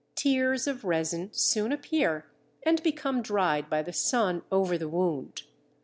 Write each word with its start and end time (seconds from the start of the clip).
Tears 0.15 0.65
of 0.65 0.83
resin 0.83 1.31
soon 1.31 1.71
appear 1.71 2.25
and 2.63 2.81
become 2.81 3.21
dried 3.21 3.69
by 3.69 3.83
the 3.83 3.93
sun 3.93 4.41
over 4.51 4.75
the 4.75 4.89
wound. 4.89 5.43